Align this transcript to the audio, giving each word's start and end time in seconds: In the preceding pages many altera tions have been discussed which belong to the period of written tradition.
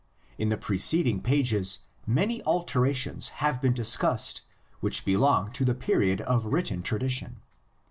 In 0.39 0.49
the 0.49 0.57
preceding 0.57 1.21
pages 1.21 1.81
many 2.07 2.41
altera 2.41 2.91
tions 2.91 3.27
have 3.37 3.61
been 3.61 3.73
discussed 3.73 4.41
which 4.79 5.05
belong 5.05 5.51
to 5.51 5.63
the 5.63 5.75
period 5.75 6.21
of 6.21 6.47
written 6.47 6.81
tradition. 6.81 7.39